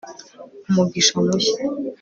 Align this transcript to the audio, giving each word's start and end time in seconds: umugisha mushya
umugisha 0.69 1.15
mushya 1.25 1.57